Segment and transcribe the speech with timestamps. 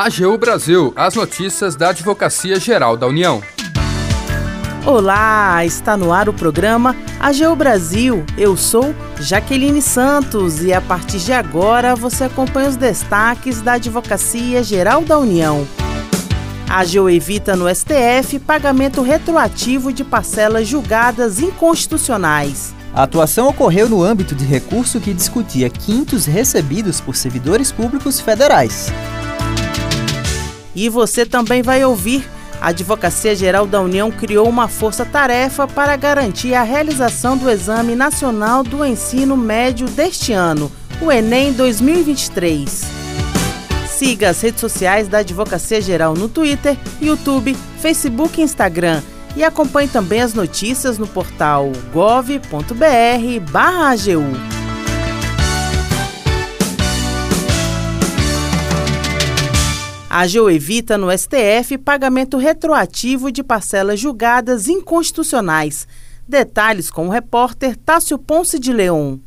[0.00, 3.42] AGU Brasil, as notícias da Advocacia Geral da União.
[4.86, 8.24] Olá, está no ar o programa AGU Brasil.
[8.36, 14.62] Eu sou Jaqueline Santos e a partir de agora você acompanha os destaques da Advocacia
[14.62, 15.66] Geral da União.
[16.70, 22.72] A AGU evita no STF pagamento retroativo de parcelas julgadas inconstitucionais.
[22.94, 28.92] A atuação ocorreu no âmbito de recurso que discutia quintos recebidos por servidores públicos federais.
[30.78, 32.24] E você também vai ouvir.
[32.60, 38.62] A Advocacia Geral da União criou uma força-tarefa para garantir a realização do Exame Nacional
[38.62, 40.70] do Ensino Médio deste ano,
[41.02, 42.84] o Enem 2023.
[43.88, 49.02] Siga as redes sociais da Advocacia Geral no Twitter, YouTube, Facebook e Instagram.
[49.34, 52.68] E acompanhe também as notícias no portal gov.br/agu.
[60.10, 65.86] A AGU evita no STF pagamento retroativo de parcelas julgadas inconstitucionais.
[66.26, 69.18] Detalhes com o repórter Tássio Ponce de Leon.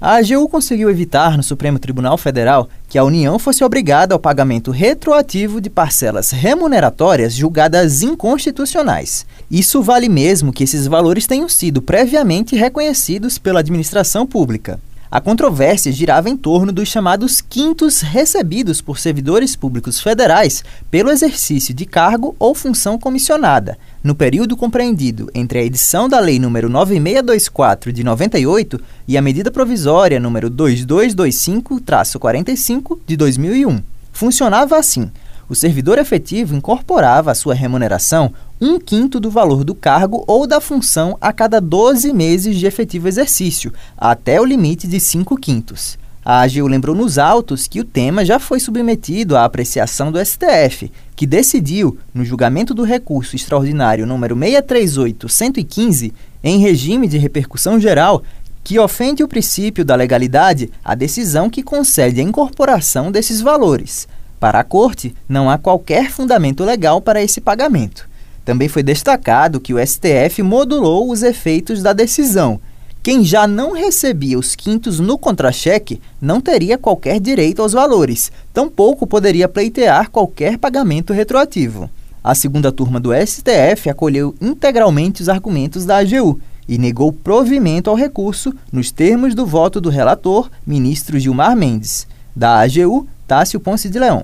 [0.00, 4.70] A AGU conseguiu evitar no Supremo Tribunal Federal que a União fosse obrigada ao pagamento
[4.70, 9.26] retroativo de parcelas remuneratórias julgadas inconstitucionais.
[9.50, 14.80] Isso vale mesmo que esses valores tenham sido previamente reconhecidos pela administração pública.
[15.12, 21.74] A controvérsia girava em torno dos chamados quintos recebidos por servidores públicos federais pelo exercício
[21.74, 27.92] de cargo ou função comissionada, no período compreendido entre a edição da Lei nº 9624
[27.92, 33.82] de 98 e a medida provisória número 2225-45 de 2001.
[34.14, 35.10] Funcionava assim:
[35.46, 40.60] o servidor efetivo incorporava à sua remuneração um quinto do valor do cargo ou da
[40.60, 45.98] função a cada 12 meses de efetivo exercício, até o limite de 5 quintos.
[46.24, 50.92] A AGU lembrou nos autos que o tema já foi submetido à apreciação do STF,
[51.16, 56.12] que decidiu, no julgamento do recurso extraordinário número 638-115,
[56.44, 58.22] em regime de repercussão geral,
[58.62, 64.06] que ofende o princípio da legalidade a decisão que concede a incorporação desses valores.
[64.38, 68.11] Para a Corte, não há qualquer fundamento legal para esse pagamento.
[68.44, 72.60] Também foi destacado que o STF modulou os efeitos da decisão.
[73.02, 79.06] Quem já não recebia os quintos no contra-cheque não teria qualquer direito aos valores, tampouco
[79.06, 81.90] poderia pleitear qualquer pagamento retroativo.
[82.22, 87.96] A segunda turma do STF acolheu integralmente os argumentos da AGU e negou provimento ao
[87.96, 92.06] recurso nos termos do voto do relator, ministro Gilmar Mendes.
[92.34, 94.22] Da AGU, Tássio Ponce de Leão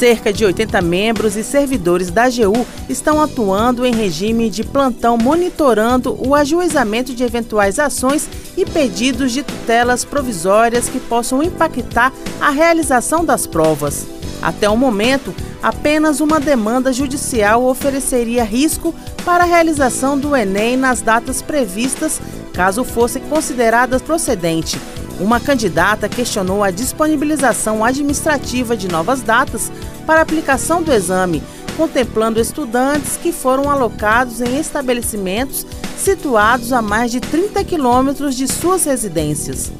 [0.00, 6.16] cerca de 80 membros e servidores da AGU estão atuando em regime de plantão monitorando
[6.26, 13.22] o ajuizamento de eventuais ações e pedidos de tutelas provisórias que possam impactar a realização
[13.22, 14.06] das provas.
[14.40, 21.02] Até o momento, apenas uma demanda judicial ofereceria risco para a realização do Enem nas
[21.02, 22.18] datas previstas,
[22.54, 24.80] caso fosse considerada procedente.
[25.20, 29.70] Uma candidata questionou a disponibilização administrativa de novas datas
[30.06, 31.42] para aplicação do exame,
[31.76, 35.66] contemplando estudantes que foram alocados em estabelecimentos
[35.98, 39.70] situados a mais de 30 quilômetros de suas residências.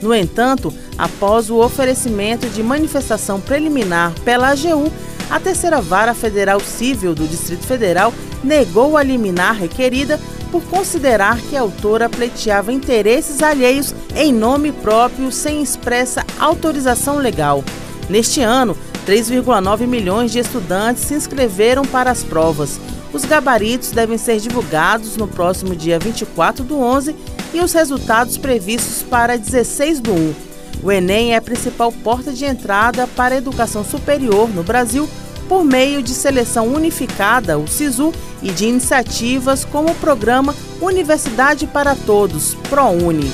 [0.00, 4.92] No entanto, após o oferecimento de manifestação preliminar pela AGU,
[5.28, 8.14] a terceira vara federal civil do Distrito Federal
[8.44, 10.20] negou a liminar requerida
[10.56, 17.62] por considerar que a autora pleiteava interesses alheios em nome próprio sem expressa autorização legal.
[18.08, 18.74] Neste ano,
[19.06, 22.80] 3,9 milhões de estudantes se inscreveram para as provas.
[23.12, 27.14] Os gabaritos devem ser divulgados no próximo dia 24 do 11
[27.52, 30.34] e os resultados previstos para 16 do 1.
[30.82, 35.06] O Enem é a principal porta de entrada para a educação superior no Brasil
[35.48, 38.12] por meio de seleção unificada, o SISU,
[38.42, 43.30] e de iniciativas como o programa Universidade para Todos, ProUni.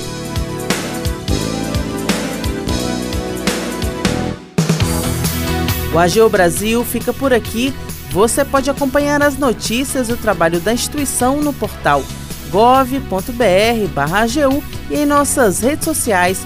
[5.93, 7.73] O AGU Brasil fica por aqui.
[8.11, 12.03] Você pode acompanhar as notícias e o trabalho da instituição no portal
[12.53, 13.03] gov.br/agu
[14.91, 16.45] e em nossas redes sociais.